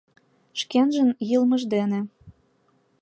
Шкенжын 0.59 1.09
йылмыж 1.29 1.63
дене. 1.73 1.99